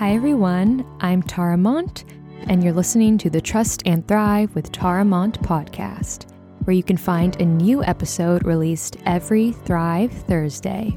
Hi, 0.00 0.14
everyone. 0.14 0.86
I'm 1.00 1.22
Tara 1.22 1.58
Mont, 1.58 2.06
and 2.48 2.64
you're 2.64 2.72
listening 2.72 3.18
to 3.18 3.28
the 3.28 3.42
Trust 3.42 3.82
and 3.84 4.08
Thrive 4.08 4.54
with 4.54 4.72
Tara 4.72 5.04
Mont 5.04 5.42
podcast, 5.42 6.24
where 6.64 6.74
you 6.74 6.82
can 6.82 6.96
find 6.96 7.38
a 7.38 7.44
new 7.44 7.84
episode 7.84 8.46
released 8.46 8.96
every 9.04 9.52
Thrive 9.52 10.10
Thursday. 10.10 10.96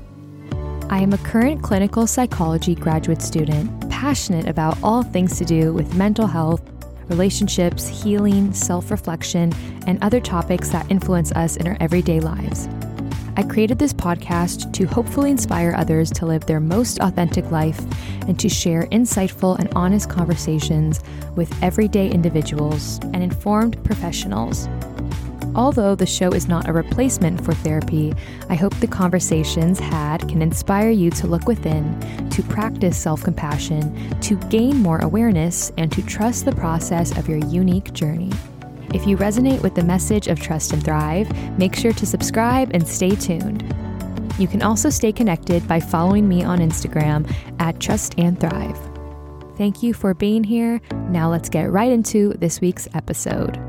I 0.89 1.02
am 1.02 1.12
a 1.12 1.18
current 1.18 1.62
clinical 1.62 2.08
psychology 2.08 2.76
graduate 2.76 3.21
student, 3.21 3.89
passionate 3.89 4.48
about 4.48 4.78
all 4.82 5.04
things 5.04 5.38
to 5.38 5.44
do 5.44 5.74
with 5.74 5.96
mental 5.96 6.26
health, 6.26 6.62
relationships, 7.10 7.86
healing, 7.86 8.54
self 8.54 8.90
reflection, 8.90 9.52
and 9.86 10.02
other 10.02 10.22
topics 10.22 10.70
that 10.70 10.90
influence 10.90 11.34
us 11.34 11.58
in 11.58 11.68
our 11.68 11.76
everyday 11.82 12.22
lives. 12.22 12.70
I 13.36 13.41
created 13.41 13.79
this 13.79 13.93
podcast 13.93 14.71
to 14.73 14.86
hopefully 14.86 15.31
inspire 15.31 15.73
others 15.75 16.11
to 16.11 16.25
live 16.27 16.45
their 16.45 16.59
most 16.59 17.00
authentic 17.00 17.50
life 17.50 17.79
and 18.27 18.39
to 18.39 18.47
share 18.47 18.83
insightful 18.91 19.57
and 19.57 19.73
honest 19.75 20.07
conversations 20.07 21.01
with 21.36 21.51
everyday 21.64 22.11
individuals 22.11 23.00
and 23.05 23.24
informed 23.24 23.83
professionals. 23.83 24.68
Although 25.55 25.96
the 25.96 26.05
show 26.05 26.29
is 26.29 26.47
not 26.47 26.68
a 26.68 26.74
replacement 26.74 27.43
for 27.43 27.54
therapy, 27.54 28.14
I 28.50 28.55
hope 28.55 28.75
the 28.75 28.88
conversations 28.88 29.79
had 29.79 30.27
can 30.29 30.41
inspire 30.41 30.91
you 30.91 31.10
to 31.11 31.27
look 31.27 31.47
within, 31.47 32.00
to 32.31 32.44
practice 32.44 32.97
self 32.97 33.23
compassion, 33.23 34.19
to 34.22 34.36
gain 34.50 34.77
more 34.77 35.00
awareness, 35.00 35.72
and 35.77 35.91
to 35.91 36.03
trust 36.03 36.45
the 36.45 36.55
process 36.55 37.16
of 37.17 37.27
your 37.27 37.39
unique 37.39 37.94
journey. 37.94 38.31
If 38.94 39.08
you 39.08 39.17
resonate 39.17 39.64
with 39.64 39.73
the 39.73 39.83
message 39.83 40.28
of 40.28 40.39
Trust 40.39 40.72
and 40.72 40.83
Thrive, 40.83 41.28
make 41.58 41.75
sure 41.75 41.94
to 41.94 42.06
subscribe 42.06 42.70
and 42.75 42.88
stay 42.88 43.16
tuned. 43.16 43.64
You 44.38 44.47
can 44.47 44.61
also 44.61 44.92
stay 44.92 45.11
connected 45.11 45.67
by 45.67 45.80
following 45.80 46.30
me 46.30 46.44
on 46.44 46.59
Instagram 46.59 47.28
at 47.59 47.80
Trust 47.80 48.14
and 48.19 48.39
Thrive. 48.39 48.78
Thank 49.58 49.81
you 49.81 49.95
for 49.95 50.14
being 50.14 50.44
here. 50.44 50.80
Now 51.09 51.28
let's 51.31 51.50
get 51.50 51.72
right 51.72 51.92
into 51.92 52.33
this 52.33 52.61
week's 52.61 52.88
episode. 52.94 53.59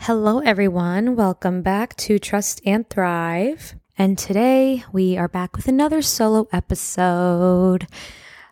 Hello, 0.00 0.40
everyone. 0.40 1.14
Welcome 1.14 1.62
back 1.62 1.94
to 1.98 2.18
Trust 2.18 2.60
and 2.66 2.90
Thrive. 2.90 3.76
And 3.96 4.18
today 4.18 4.82
we 4.92 5.16
are 5.16 5.28
back 5.28 5.56
with 5.56 5.68
another 5.68 6.02
solo 6.02 6.48
episode. 6.52 7.86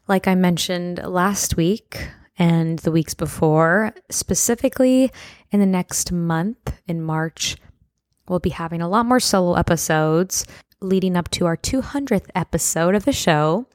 Like 0.06 0.28
I 0.28 0.37
mentioned 0.37 1.00
last 1.05 1.56
week, 1.56 2.09
and 2.39 2.79
the 2.81 2.93
weeks 2.93 3.15
before. 3.15 3.95
Specifically, 4.11 5.11
in 5.51 5.61
the 5.61 5.67
next 5.67 6.13
month, 6.13 6.73
in 6.87 7.03
March, 7.03 7.57
we'll 8.29 8.41
be 8.41 8.51
having 8.51 8.81
a 8.81 8.89
lot 8.89 9.07
more 9.07 9.21
solo 9.21 9.55
episodes 9.55 10.47
leading 10.81 11.17
up 11.17 11.31
to 11.31 11.47
our 11.47 11.57
200th 11.57 12.29
episode 12.35 12.95
of 12.95 13.05
the 13.05 13.12
show. 13.12 13.67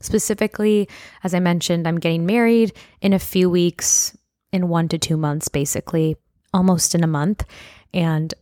Specifically, 0.00 0.88
as 1.24 1.34
I 1.34 1.40
mentioned, 1.40 1.86
I'm 1.86 2.00
getting 2.00 2.26
married 2.26 2.72
in 3.00 3.12
a 3.12 3.18
few 3.18 3.48
weeks, 3.48 4.16
in 4.52 4.68
one 4.68 4.88
to 4.88 4.98
two 4.98 5.16
months, 5.16 5.48
basically, 5.48 6.16
almost 6.52 6.94
in 6.94 7.02
a 7.02 7.08
month. 7.08 7.44
And 7.94 8.32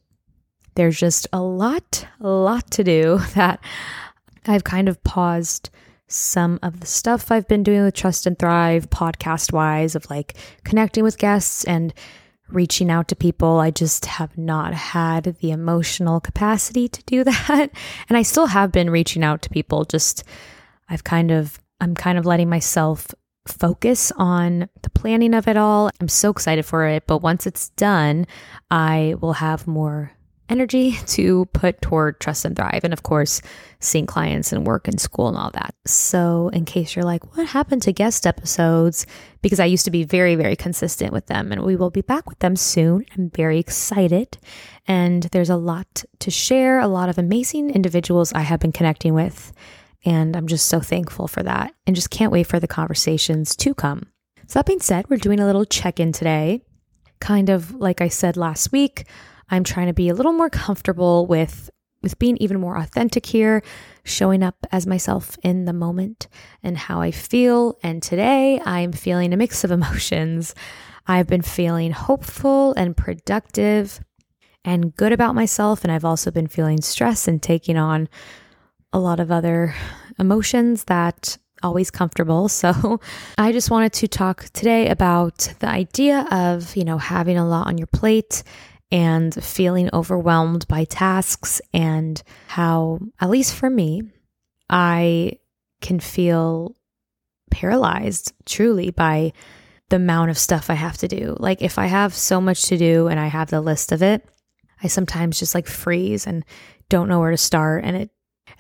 there's 0.75 0.99
just 0.99 1.27
a 1.33 1.41
lot, 1.41 2.07
a 2.21 2.29
lot 2.29 2.71
to 2.73 2.85
do 2.85 3.19
that 3.35 3.61
I've 4.47 4.65
kind 4.65 4.89
of 4.89 5.03
paused 5.05 5.71
some 6.09 6.59
of 6.63 6.81
the 6.81 6.87
stuff 6.87 7.31
I've 7.31 7.49
been 7.49 7.63
doing 7.63 7.83
with 7.85 7.95
Trust 7.95 8.27
and 8.27 8.39
Thrive 8.39 8.91
podcast 8.91 9.53
wise 9.53 9.95
of 9.95 10.09
like 10.11 10.35
connecting 10.65 11.03
with 11.03 11.19
guests 11.19 11.65
and 11.65 11.93
reaching 12.49 12.91
out 12.91 13.09
to 13.09 13.17
people. 13.17 13.59
I 13.59 13.71
just 13.71 14.07
have 14.07 14.37
not 14.37 14.75
had 14.75 15.37
the 15.41 15.51
emotional 15.51 16.21
capacity 16.21 16.89
to 16.89 17.03
do 17.05 17.25
that. 17.25 17.71
And 18.09 18.17
I 18.17 18.23
still 18.23 18.47
have 18.47 18.73
been 18.73 18.91
reaching 18.91 19.25
out 19.25 19.43
to 19.43 19.51
people. 19.51 19.85
Just 19.85 20.25
I've 20.89 21.05
kind 21.05 21.31
of, 21.31 21.61
I'm 21.81 21.95
kind 21.95 22.19
of 22.19 22.27
letting 22.27 22.49
myself 22.49 23.09
focus 23.47 24.11
on 24.17 24.69
the 24.83 24.91
planning 24.91 25.35
of 25.35 25.49
it 25.49 25.57
all. 25.57 25.91
I'm 26.01 26.09
so 26.09 26.31
excited 26.31 26.65
for 26.65 26.87
it. 26.87 27.07
But 27.07 27.19
once 27.19 27.47
it's 27.47 27.71
done, 27.71 28.27
I 28.71 29.17
will 29.21 29.35
have 29.35 29.67
more 29.67 30.13
energy 30.49 30.93
to 31.07 31.47
put 31.47 31.81
toward 31.81 32.21
trust 32.21 32.45
and 32.45 32.57
thrive. 32.57 32.85
And 32.85 32.93
of 32.93 33.03
course, 33.03 33.41
seeing 33.81 34.07
clients 34.07 34.53
and 34.53 34.67
work 34.67 34.89
and 34.89 35.01
school 35.01 35.29
and 35.29 35.37
all 35.37 35.51
that. 35.53 35.75
So, 35.87 36.49
in 36.49 36.65
case 36.65 36.95
you're 36.95 37.05
like, 37.05 37.37
what 37.37 37.47
happened 37.47 37.83
to 37.83 37.93
guest 37.93 38.27
episodes? 38.27 39.07
Because 39.43 39.61
I 39.61 39.65
used 39.67 39.85
to 39.85 39.91
be 39.91 40.05
very, 40.05 40.35
very 40.35 40.57
consistent 40.57 41.13
with 41.13 41.27
them, 41.27 41.53
and 41.53 41.63
we 41.63 41.77
will 41.77 41.91
be 41.91 42.01
back 42.01 42.29
with 42.29 42.39
them 42.41 42.57
soon. 42.57 43.05
I'm 43.17 43.31
very 43.31 43.59
excited. 43.59 44.39
And 44.87 45.25
there's 45.25 45.51
a 45.51 45.57
lot 45.57 46.05
to 46.21 46.31
share, 46.31 46.79
a 46.81 46.89
lot 46.89 47.09
of 47.09 47.19
amazing 47.19 47.71
individuals 47.71 48.33
I 48.33 48.41
have 48.41 48.61
been 48.61 48.73
connecting 48.73 49.15
with. 49.15 49.53
And 50.05 50.37
I'm 50.37 50.47
just 50.47 50.67
so 50.67 50.81
thankful 50.81 51.29
for 51.29 51.43
that 51.43 51.75
and 51.87 51.97
just 51.97 52.11
can't 52.11 52.33
wait 52.33 52.47
for 52.47 52.61
the 52.61 52.69
conversations 52.69 53.57
to 53.57 53.75
come. 53.75 54.07
So, 54.47 54.59
that 54.59 54.67
being 54.67 54.81
said, 54.81 55.09
we're 55.09 55.17
doing 55.17 55.41
a 55.41 55.47
little 55.47 55.65
check 55.65 55.99
in 55.99 56.13
today. 56.13 56.63
Kind 57.21 57.49
of 57.49 57.75
like 57.75 58.03
I 58.03 58.09
said 58.09 58.37
last 58.37 58.73
week, 58.73 59.07
I'm 59.55 59.65
trying 59.65 59.87
to 59.87 59.93
be 59.93 60.09
a 60.09 60.15
little 60.15 60.33
more 60.33 60.51
comfortable 60.51 61.27
with 61.27 61.71
with 62.03 62.19
being 62.19 62.37
even 62.37 62.61
more 62.61 62.77
authentic 62.77 63.25
here, 63.25 63.63
showing 64.05 64.43
up 64.43 64.67
as 64.71 64.87
myself 64.87 65.39
in 65.43 65.65
the 65.65 65.73
moment 65.73 66.29
and 66.63 66.77
how 66.77 67.01
I 67.01 67.11
feel. 67.11 67.79
And 67.83 68.03
today 68.03 68.61
I'm 68.67 68.93
feeling 68.93 69.33
a 69.33 69.39
mix 69.39 69.65
of 69.65 69.71
emotions. 69.71 70.55
I've 71.07 71.27
been 71.27 71.41
feeling 71.41 71.93
hopeful 71.93 72.75
and 72.75 72.95
productive 72.95 74.01
and 74.67 74.95
good 74.95 75.13
about 75.13 75.35
myself. 75.35 75.83
And 75.83 75.91
I've 75.91 76.05
also 76.05 76.31
been 76.31 76.47
feeling 76.47 76.83
stress 76.83 77.27
and 77.27 77.43
taking 77.43 77.79
on 77.79 78.11
a 78.93 78.99
lot 78.99 79.19
of 79.19 79.33
other 79.33 79.75
emotions 80.19 80.85
that 80.85 81.39
always 81.63 81.91
comfortable. 81.91 82.49
So 82.55 83.01
I 83.39 83.53
just 83.53 83.71
wanted 83.71 83.95
to 83.95 84.09
talk 84.09 84.45
today 84.53 84.89
about 84.89 85.55
the 85.61 85.69
idea 85.69 86.27
of, 86.31 86.77
you 86.77 86.85
know, 86.85 86.99
having 86.99 87.39
a 87.39 87.49
lot 87.49 87.67
on 87.67 87.79
your 87.79 87.87
plate 87.87 88.43
and 88.95 89.35
feeling 89.43 89.91
overwhelmed 89.93 90.69
by 90.69 90.85
tasks, 90.85 91.61
and 91.73 92.23
how, 92.47 93.01
at 93.21 93.29
least 93.29 93.53
for 93.53 93.69
me, 93.69 94.05
I 94.71 95.41
can 95.81 95.99
feel 95.99 96.77
paralyzed 97.51 98.33
truly 98.47 98.93
by 98.93 99.33
the 99.89 99.97
amount 99.97 100.31
of 100.31 100.39
stuff 100.39 100.71
I 100.71 100.75
have 100.75 100.97
to 100.99 101.09
do. 101.09 101.37
Like, 101.41 101.61
if 101.61 101.77
I 101.77 101.87
have 101.87 102.15
so 102.15 102.41
much 102.41 102.67
to 102.67 102.79
do 102.79 103.09
and 103.09 103.19
I 103.19 103.27
have 103.27 103.51
the 103.51 103.61
list 103.61 103.91
of 103.91 104.01
it, 104.01 104.25
I 104.81 104.87
sometimes 104.87 105.41
just 105.41 105.57
like 105.57 105.67
freeze 105.67 106.25
and 106.25 106.45
don't 106.89 107.09
know 107.09 107.19
where 107.19 107.33
to 107.33 107.37
start, 107.37 107.83
and 107.83 107.97
it 107.97 108.11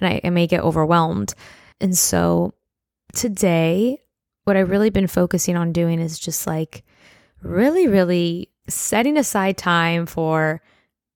and 0.00 0.09
I, 0.15 0.21
I 0.25 0.31
may 0.31 0.49
get 0.49 0.65
overwhelmed. 0.65 1.33
And 1.81 1.97
so 1.97 2.55
today, 3.15 4.03
what 4.43 4.56
I've 4.56 4.71
really 4.71 4.91
been 4.91 5.06
focusing 5.06 5.56
on 5.56 5.73
doing 5.73 6.00
is 6.00 6.19
just 6.19 6.44
like 6.44 6.83
really, 7.41 7.87
really 7.87 8.50
setting 8.69 9.17
aside 9.17 9.57
time 9.57 10.07
for 10.07 10.61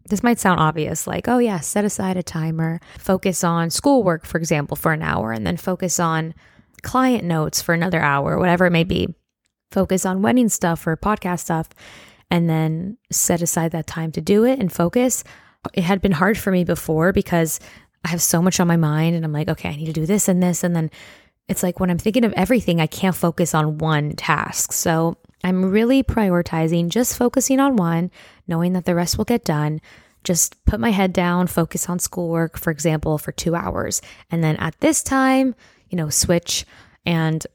this 0.09 0.23
might 0.23 0.39
sound 0.39 0.59
obvious 0.61 1.07
like 1.07 1.29
oh 1.29 1.39
yeah 1.39 1.61
set 1.61 1.85
aside 1.85 2.17
a 2.17 2.23
timer 2.23 2.81
focus 2.99 3.45
on 3.45 3.71
schoolwork 3.71 4.25
for 4.25 4.39
example 4.39 4.77
for 4.77 4.93
an 4.93 5.03
hour 5.03 5.33
and 5.33 5.47
then 5.47 5.57
focus 5.57 6.01
on 6.01 6.35
client 6.83 7.25
notes 7.25 7.61
for 7.61 7.75
another 7.75 8.01
hour 8.01 8.39
whatever 8.39 8.67
it 8.67 8.71
may 8.71 8.85
be. 8.85 9.15
Focus 9.71 10.07
on 10.07 10.23
wedding 10.23 10.49
stuff 10.49 10.87
or 10.87 10.97
podcast 10.97 11.41
stuff 11.41 11.69
and 12.31 12.49
then 12.49 12.97
set 13.11 13.43
aside 13.43 13.73
that 13.73 13.87
time 13.87 14.13
to 14.13 14.21
do 14.21 14.45
it 14.45 14.59
and 14.59 14.73
focus. 14.73 15.25
It 15.75 15.85
had 15.85 16.01
been 16.01 16.13
hard 16.13 16.39
for 16.39 16.51
me 16.51 16.65
before 16.65 17.13
because 17.13 17.61
i 18.05 18.09
have 18.09 18.23
so 18.23 18.41
much 18.41 18.61
on 18.61 18.69
my 18.69 18.77
mind 18.77 19.17
and 19.17 19.25
i'm 19.25 19.33
like 19.33 19.49
okay 19.49 19.71
i 19.71 19.77
need 19.77 19.87
to 19.87 19.93
do 19.93 20.07
this 20.07 20.29
and 20.29 20.41
this 20.41 20.63
and 20.63 20.75
then 20.75 20.89
it's 21.49 21.65
like 21.65 21.81
when 21.81 21.91
i'm 21.91 21.99
thinking 21.99 22.25
of 22.25 22.33
everything 22.35 22.81
i 22.81 22.87
can't 22.87 23.17
focus 23.17 23.55
on 23.55 23.79
one 23.79 24.13
task. 24.13 24.73
So 24.73 25.17
I'm 25.45 25.71
really 25.71 26.03
prioritizing 26.03 26.89
just 26.89 27.17
focusing 27.17 27.61
on 27.61 27.77
one, 27.77 28.11
knowing 28.47 28.73
that 28.73 28.85
the 28.85 28.95
rest 28.95 29.17
will 29.17 29.25
get 29.25 29.45
done. 29.45 29.81
Just 30.25 30.63
put 30.65 30.81
my 30.81 30.91
head 30.91 31.13
down, 31.13 31.47
focus 31.47 31.89
on 31.89 31.99
schoolwork, 31.99 32.59
for 32.59 32.71
example, 32.71 33.19
for 33.19 33.33
two 33.33 33.55
hours. 33.55 34.03
And 34.31 34.43
then 34.43 34.57
at 34.57 34.79
this 34.81 35.03
time, 35.03 35.55
you 35.89 35.97
know, 35.97 36.11
switch. 36.11 36.67
And 37.07 37.47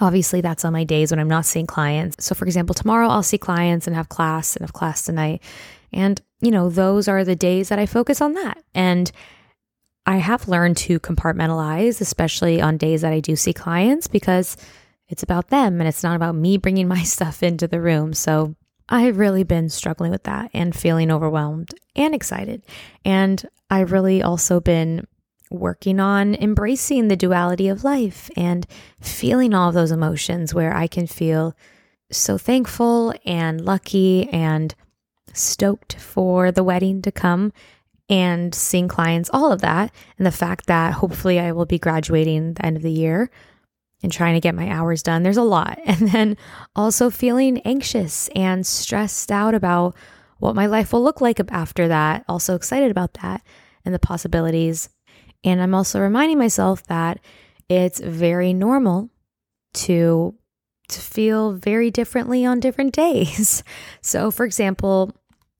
obviously, 0.00 0.40
that's 0.40 0.64
on 0.64 0.72
my 0.72 0.84
days 0.84 1.10
when 1.10 1.20
I'm 1.20 1.28
not 1.28 1.44
seeing 1.44 1.66
clients. 1.66 2.24
So, 2.24 2.34
for 2.34 2.46
example, 2.46 2.74
tomorrow 2.74 3.08
I'll 3.08 3.22
see 3.22 3.38
clients 3.38 3.86
and 3.86 3.94
have 3.94 4.08
class 4.08 4.56
and 4.56 4.62
have 4.62 4.72
class 4.72 5.02
tonight. 5.02 5.42
And, 5.92 6.20
you 6.40 6.50
know, 6.50 6.70
those 6.70 7.06
are 7.06 7.22
the 7.22 7.36
days 7.36 7.68
that 7.68 7.78
I 7.78 7.86
focus 7.86 8.20
on 8.20 8.32
that. 8.32 8.62
And 8.74 9.12
I 10.06 10.16
have 10.16 10.48
learned 10.48 10.76
to 10.78 10.98
compartmentalize, 11.00 12.00
especially 12.00 12.60
on 12.60 12.76
days 12.76 13.02
that 13.02 13.12
I 13.12 13.20
do 13.20 13.36
see 13.36 13.52
clients, 13.52 14.08
because 14.08 14.56
it's 15.08 15.22
about 15.22 15.48
them 15.48 15.80
and 15.80 15.88
it's 15.88 16.02
not 16.02 16.16
about 16.16 16.34
me 16.34 16.56
bringing 16.56 16.88
my 16.88 17.02
stuff 17.04 17.42
into 17.42 17.66
the 17.66 17.80
room. 17.80 18.12
So 18.12 18.54
I've 18.88 19.18
really 19.18 19.44
been 19.44 19.68
struggling 19.68 20.10
with 20.10 20.24
that 20.24 20.50
and 20.52 20.74
feeling 20.74 21.10
overwhelmed 21.10 21.74
and 21.96 22.14
excited. 22.14 22.62
And 23.04 23.44
I've 23.70 23.92
really 23.92 24.22
also 24.22 24.60
been 24.60 25.06
working 25.50 26.00
on 26.00 26.34
embracing 26.34 27.08
the 27.08 27.16
duality 27.16 27.68
of 27.68 27.84
life 27.84 28.30
and 28.36 28.66
feeling 29.00 29.54
all 29.54 29.68
of 29.68 29.74
those 29.74 29.90
emotions 29.90 30.52
where 30.52 30.74
I 30.74 30.86
can 30.86 31.06
feel 31.06 31.56
so 32.10 32.36
thankful 32.36 33.14
and 33.24 33.60
lucky 33.60 34.28
and 34.30 34.74
stoked 35.32 35.94
for 35.94 36.52
the 36.52 36.64
wedding 36.64 37.02
to 37.02 37.12
come 37.12 37.52
and 38.08 38.54
seeing 38.54 38.88
clients, 38.88 39.30
all 39.32 39.50
of 39.50 39.62
that. 39.62 39.92
And 40.18 40.26
the 40.26 40.32
fact 40.32 40.66
that 40.66 40.94
hopefully 40.94 41.40
I 41.40 41.52
will 41.52 41.66
be 41.66 41.78
graduating 41.78 42.54
the 42.54 42.66
end 42.66 42.76
of 42.76 42.82
the 42.82 42.90
year 42.90 43.30
and 44.04 44.12
trying 44.12 44.34
to 44.34 44.40
get 44.40 44.54
my 44.54 44.68
hours 44.68 45.02
done. 45.02 45.22
There's 45.22 45.38
a 45.38 45.42
lot. 45.42 45.80
And 45.86 46.08
then 46.10 46.36
also 46.76 47.08
feeling 47.08 47.58
anxious 47.60 48.28
and 48.34 48.66
stressed 48.66 49.32
out 49.32 49.54
about 49.54 49.96
what 50.38 50.54
my 50.54 50.66
life 50.66 50.92
will 50.92 51.02
look 51.02 51.20
like 51.20 51.40
after 51.50 51.88
that. 51.88 52.24
Also 52.28 52.54
excited 52.54 52.90
about 52.90 53.14
that 53.14 53.40
and 53.84 53.94
the 53.94 53.98
possibilities. 53.98 54.90
And 55.42 55.62
I'm 55.62 55.74
also 55.74 56.00
reminding 56.00 56.36
myself 56.36 56.84
that 56.88 57.20
it's 57.68 58.00
very 58.00 58.52
normal 58.52 59.08
to 59.74 60.34
to 60.90 61.00
feel 61.00 61.52
very 61.52 61.90
differently 61.90 62.44
on 62.44 62.60
different 62.60 62.92
days. 63.04 63.64
So 64.02 64.30
for 64.30 64.44
example, 64.44 65.12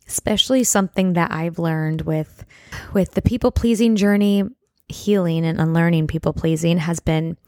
especially 0.06 0.64
something 0.64 1.14
that 1.14 1.32
I've 1.32 1.58
learned 1.58 2.02
with 2.02 2.44
with 2.92 3.12
the 3.12 3.22
people 3.22 3.50
pleasing 3.50 3.96
journey, 3.96 4.44
healing 4.88 5.46
and 5.46 5.58
unlearning 5.58 6.08
people 6.08 6.34
pleasing 6.34 6.76
has 6.78 7.00
been 7.00 7.38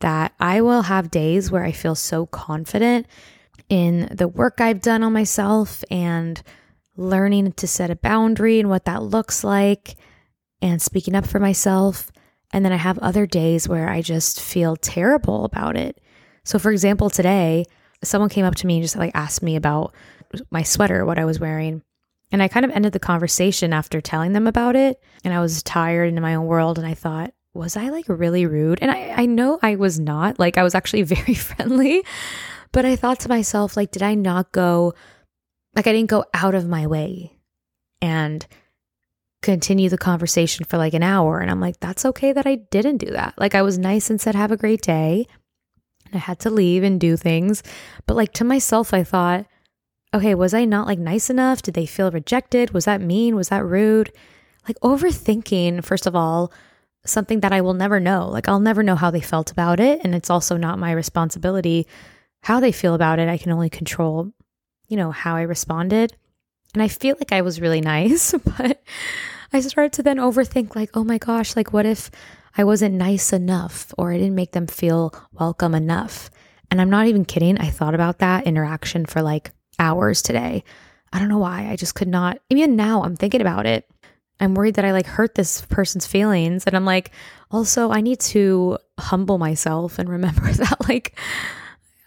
that 0.00 0.32
I 0.38 0.60
will 0.60 0.82
have 0.82 1.10
days 1.10 1.50
where 1.50 1.64
I 1.64 1.72
feel 1.72 1.94
so 1.94 2.26
confident 2.26 3.06
in 3.68 4.08
the 4.12 4.28
work 4.28 4.60
I've 4.60 4.80
done 4.80 5.02
on 5.02 5.12
myself 5.12 5.82
and 5.90 6.42
learning 6.96 7.52
to 7.52 7.66
set 7.66 7.90
a 7.90 7.96
boundary 7.96 8.60
and 8.60 8.68
what 8.68 8.84
that 8.84 9.02
looks 9.02 9.44
like 9.44 9.96
and 10.62 10.80
speaking 10.80 11.14
up 11.14 11.26
for 11.26 11.40
myself. 11.40 12.10
And 12.52 12.64
then 12.64 12.72
I 12.72 12.76
have 12.76 12.98
other 12.98 13.26
days 13.26 13.68
where 13.68 13.88
I 13.88 14.02
just 14.02 14.40
feel 14.40 14.76
terrible 14.76 15.44
about 15.44 15.76
it. 15.76 16.00
So, 16.44 16.58
for 16.58 16.70
example, 16.70 17.10
today, 17.10 17.64
someone 18.04 18.30
came 18.30 18.44
up 18.44 18.54
to 18.56 18.66
me 18.66 18.76
and 18.76 18.84
just 18.84 18.96
like 18.96 19.12
asked 19.14 19.42
me 19.42 19.56
about 19.56 19.94
my 20.50 20.62
sweater, 20.62 21.04
what 21.04 21.18
I 21.18 21.24
was 21.24 21.40
wearing. 21.40 21.82
And 22.32 22.42
I 22.42 22.48
kind 22.48 22.64
of 22.64 22.72
ended 22.72 22.92
the 22.92 22.98
conversation 22.98 23.72
after 23.72 24.00
telling 24.00 24.32
them 24.32 24.46
about 24.46 24.76
it. 24.76 25.00
And 25.24 25.34
I 25.34 25.40
was 25.40 25.62
tired 25.62 26.08
and 26.08 26.16
in 26.16 26.22
my 26.22 26.34
own 26.34 26.46
world. 26.46 26.78
And 26.78 26.86
I 26.86 26.94
thought, 26.94 27.32
was 27.56 27.76
I 27.76 27.88
like 27.88 28.06
really 28.08 28.46
rude? 28.46 28.78
And 28.80 28.90
I, 28.90 29.14
I 29.16 29.26
know 29.26 29.58
I 29.62 29.76
was 29.76 29.98
not. 29.98 30.38
Like, 30.38 30.58
I 30.58 30.62
was 30.62 30.74
actually 30.74 31.02
very 31.14 31.34
friendly. 31.34 32.04
But 32.72 32.84
I 32.84 32.96
thought 32.96 33.20
to 33.20 33.28
myself, 33.28 33.76
like, 33.76 33.90
did 33.90 34.02
I 34.02 34.14
not 34.14 34.52
go, 34.52 34.94
like, 35.74 35.86
I 35.86 35.92
didn't 35.92 36.10
go 36.10 36.24
out 36.34 36.54
of 36.54 36.68
my 36.68 36.86
way 36.86 37.32
and 38.02 38.46
continue 39.42 39.88
the 39.88 39.98
conversation 39.98 40.64
for 40.64 40.76
like 40.76 40.94
an 40.94 41.02
hour. 41.02 41.38
And 41.38 41.50
I'm 41.50 41.60
like, 41.60 41.78
that's 41.80 42.04
okay 42.04 42.32
that 42.32 42.46
I 42.46 42.56
didn't 42.56 42.98
do 42.98 43.12
that. 43.12 43.34
Like, 43.38 43.54
I 43.54 43.62
was 43.62 43.78
nice 43.78 44.10
and 44.10 44.20
said, 44.20 44.34
have 44.34 44.52
a 44.52 44.56
great 44.56 44.82
day. 44.82 45.26
And 46.06 46.16
I 46.16 46.18
had 46.18 46.38
to 46.40 46.50
leave 46.50 46.82
and 46.82 47.00
do 47.00 47.16
things. 47.16 47.62
But 48.06 48.16
like, 48.16 48.32
to 48.34 48.44
myself, 48.44 48.92
I 48.92 49.04
thought, 49.04 49.46
okay, 50.12 50.34
was 50.34 50.52
I 50.52 50.64
not 50.64 50.86
like 50.86 50.98
nice 50.98 51.30
enough? 51.30 51.62
Did 51.62 51.74
they 51.74 51.86
feel 51.86 52.10
rejected? 52.10 52.72
Was 52.72 52.86
that 52.86 53.00
mean? 53.00 53.36
Was 53.36 53.48
that 53.48 53.64
rude? 53.64 54.12
Like, 54.66 54.78
overthinking, 54.80 55.84
first 55.84 56.06
of 56.06 56.16
all, 56.16 56.52
something 57.06 57.40
that 57.40 57.52
I 57.52 57.60
will 57.60 57.74
never 57.74 58.00
know. 58.00 58.28
Like, 58.28 58.48
I'll 58.48 58.60
never 58.60 58.82
know 58.82 58.96
how 58.96 59.10
they 59.10 59.20
felt 59.20 59.50
about 59.50 59.80
it. 59.80 60.00
And 60.04 60.14
it's 60.14 60.30
also 60.30 60.56
not 60.56 60.78
my 60.78 60.92
responsibility 60.92 61.86
how 62.42 62.60
they 62.60 62.70
feel 62.70 62.94
about 62.94 63.18
it. 63.18 63.28
I 63.28 63.38
can 63.38 63.50
only 63.50 63.68
control, 63.68 64.32
you 64.86 64.96
know, 64.96 65.10
how 65.10 65.34
I 65.34 65.42
responded. 65.42 66.16
And 66.74 66.82
I 66.82 66.86
feel 66.86 67.16
like 67.18 67.32
I 67.32 67.40
was 67.40 67.60
really 67.60 67.80
nice, 67.96 68.32
but 68.58 68.80
I 69.52 69.60
started 69.60 69.94
to 69.94 70.02
then 70.04 70.18
overthink, 70.18 70.76
like, 70.76 70.90
oh 70.94 71.02
my 71.02 71.18
gosh, 71.18 71.56
like, 71.56 71.72
what 71.72 71.86
if 71.86 72.08
I 72.56 72.62
wasn't 72.62 72.94
nice 72.94 73.32
enough 73.32 73.92
or 73.98 74.12
I 74.12 74.18
didn't 74.18 74.36
make 74.36 74.52
them 74.52 74.68
feel 74.68 75.12
welcome 75.32 75.74
enough? 75.74 76.30
And 76.70 76.80
I'm 76.80 76.90
not 76.90 77.06
even 77.08 77.24
kidding. 77.24 77.58
I 77.58 77.70
thought 77.70 77.94
about 77.94 78.18
that 78.18 78.46
interaction 78.46 79.06
for 79.06 79.22
like 79.22 79.50
hours 79.78 80.22
today. 80.22 80.62
I 81.12 81.18
don't 81.18 81.28
know 81.28 81.38
why. 81.38 81.68
I 81.68 81.76
just 81.76 81.94
could 81.94 82.08
not. 82.08 82.38
Even 82.50 82.76
now, 82.76 83.02
I'm 83.02 83.16
thinking 83.16 83.40
about 83.40 83.66
it. 83.66 83.88
I'm 84.40 84.54
worried 84.54 84.74
that 84.74 84.84
I 84.84 84.92
like 84.92 85.06
hurt 85.06 85.34
this 85.34 85.62
person's 85.62 86.06
feelings. 86.06 86.64
And 86.66 86.76
I'm 86.76 86.84
like, 86.84 87.10
also, 87.50 87.90
I 87.90 88.00
need 88.00 88.20
to 88.20 88.78
humble 88.98 89.38
myself 89.38 89.98
and 89.98 90.08
remember 90.08 90.52
that, 90.52 90.88
like, 90.88 91.18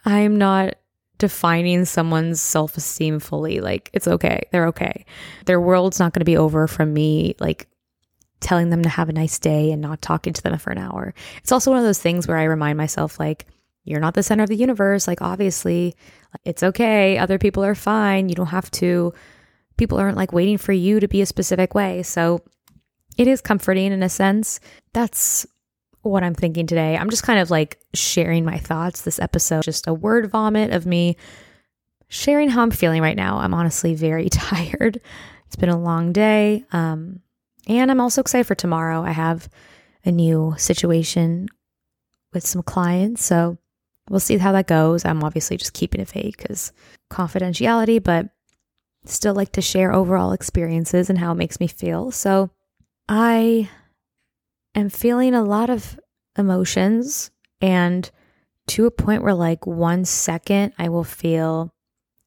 I'm 0.06 0.38
not 0.38 0.76
defining 1.18 1.86
someone's 1.86 2.42
self 2.42 2.78
esteem 2.78 3.20
fully. 3.20 3.60
Like, 3.60 3.90
it's 3.94 4.08
okay. 4.08 4.44
They're 4.52 4.68
okay. 4.68 5.06
Their 5.46 5.62
world's 5.62 6.00
not 6.00 6.14
going 6.14 6.22
to 6.22 6.26
be 6.26 6.38
over 6.38 6.68
from 6.68 6.94
me, 6.94 7.36
like, 7.40 7.68
telling 8.40 8.70
them 8.70 8.84
to 8.84 8.90
have 8.90 9.10
a 9.10 9.14
nice 9.14 9.38
day 9.38 9.72
and 9.72 9.82
not 9.82 10.02
talking 10.02 10.34
to 10.34 10.42
them 10.42 10.58
for 10.58 10.72
an 10.72 10.78
hour. 10.78 11.14
It's 11.38 11.52
also 11.52 11.72
one 11.72 11.80
of 11.80 11.86
those 11.86 12.02
things 12.02 12.28
where 12.28 12.38
I 12.38 12.44
remind 12.44 12.78
myself, 12.78 13.20
like, 13.20 13.46
you're 13.84 14.00
not 14.00 14.14
the 14.14 14.24
center 14.24 14.44
of 14.44 14.50
the 14.50 14.56
universe. 14.56 15.08
Like, 15.08 15.22
obviously, 15.22 15.96
it's 16.46 16.64
okay. 16.64 17.18
Other 17.18 17.40
people 17.40 17.64
are 17.64 17.76
fine. 17.76 18.30
You 18.30 18.36
don't 18.36 18.48
have 18.48 18.70
to 18.72 19.14
people 19.80 19.98
aren't 19.98 20.18
like 20.18 20.34
waiting 20.34 20.58
for 20.58 20.74
you 20.74 21.00
to 21.00 21.08
be 21.08 21.22
a 21.22 21.26
specific 21.26 21.74
way. 21.74 22.04
So 22.04 22.42
it 23.18 23.28
is 23.28 23.42
comforting 23.42 23.92
in 23.92 24.04
a 24.04 24.10
sense. 24.10 24.60
That's 24.94 25.48
what 26.02 26.24
I'm 26.24 26.36
thinking 26.36 26.68
today. 26.68 26.98
I'm 26.98 27.10
just 27.10 27.24
kind 27.24 27.40
of 27.40 27.50
like 27.50 27.80
sharing 27.94 28.46
my 28.46 28.58
thoughts. 28.58 29.02
This 29.02 29.20
episode, 29.20 29.64
just 29.64 29.88
a 29.88 29.94
word 29.94 30.30
vomit 30.30 30.72
of 30.72 30.86
me 30.86 31.18
sharing 32.10 32.50
how 32.50 32.62
I'm 32.62 32.72
feeling 32.72 33.02
right 33.02 33.16
now. 33.16 33.40
I'm 33.40 33.54
honestly 33.54 33.96
very 33.96 34.30
tired. 34.30 35.02
It's 35.48 35.56
been 35.56 35.70
a 35.70 35.80
long 35.80 36.14
day. 36.14 36.66
Um, 36.72 37.22
and 37.68 37.90
I'm 37.90 38.02
also 38.02 38.22
excited 38.22 38.46
for 38.46 38.56
tomorrow. 38.56 39.02
I 39.02 39.12
have 39.12 39.50
a 40.06 40.12
new 40.12 40.56
situation 40.58 41.48
with 42.34 42.46
some 42.46 42.64
clients. 42.64 43.24
So 43.24 43.58
we'll 44.10 44.20
see 44.20 44.38
how 44.38 44.52
that 44.52 44.68
goes. 44.68 45.06
I'm 45.06 45.24
obviously 45.24 45.58
just 45.58 45.74
keeping 45.74 46.02
it 46.02 46.10
vague 46.10 46.38
because 46.38 46.72
confidentiality, 47.12 48.04
but 48.04 48.30
still 49.06 49.34
like 49.34 49.52
to 49.54 49.62
share 49.62 49.94
overall 49.94 50.32
experiences 50.32 51.10
and 51.10 51.20
how 51.20 51.32
it 51.32 51.38
makes 51.38 51.60
me 51.60 51.68
feel. 51.68 52.12
So 52.12 52.50
I 53.08 53.70
am 54.76 54.90
feeling 54.90 55.34
a 55.34 55.44
lot 55.44 55.70
of 55.70 56.00
emotions 56.38 57.32
and 57.62 58.10
to 58.68 58.86
a 58.86 58.92
point 58.92 59.24
where 59.24 59.34
like 59.34 59.66
one 59.66 60.06
second 60.06 60.74
I 60.78 60.90
will 60.90 61.04
feel 61.04 61.74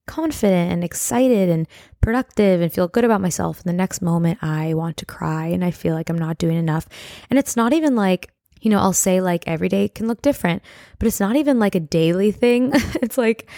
confident 0.07 0.73
and 0.73 0.83
excited 0.83 1.49
and 1.49 1.69
productive 2.01 2.61
and 2.61 2.73
feel 2.73 2.89
good 2.89 3.05
about 3.05 3.21
myself. 3.21 3.59
And 3.61 3.69
the 3.69 3.77
next 3.77 4.03
moment 4.03 4.39
I 4.43 4.75
want 4.75 4.97
to 4.99 5.07
cry 5.07 5.47
and 5.47 5.65
I 5.65 5.71
feel 5.71 5.95
like 5.95 6.11
I'm 6.11 6.19
not 6.19 6.39
doing 6.39 6.57
enough. 6.57 6.89
And 7.31 7.39
it's 7.39 7.57
not 7.57 7.73
even 7.73 7.95
like, 7.95 8.33
you 8.61 8.71
know, 8.71 8.79
I'll 8.79 8.93
say 8.93 9.21
like 9.21 9.45
every 9.47 9.69
day 9.69 9.89
can 9.89 10.09
look 10.09 10.23
different, 10.23 10.63
but 10.99 11.07
it's 11.07 11.21
not 11.21 11.37
even 11.37 11.59
like 11.59 11.75
a 11.75 11.81
daily 11.81 12.33
thing. 12.33 12.73
it's 12.75 13.17
like, 13.17 13.49